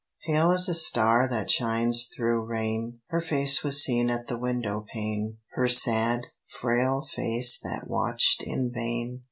Pale 0.25 0.49
as 0.53 0.67
a 0.67 0.73
star 0.73 1.27
that 1.29 1.51
shines 1.51 2.07
through 2.07 2.41
rain 2.43 3.01
Her 3.09 3.21
face 3.21 3.63
was 3.63 3.83
seen 3.83 4.09
at 4.09 4.25
the 4.25 4.37
window 4.39 4.83
pane, 4.91 5.37
Her 5.53 5.67
sad, 5.67 6.25
frail 6.59 7.05
face 7.05 7.59
that 7.59 7.87
watched 7.87 8.41
in 8.41 8.71
vain. 8.73 9.19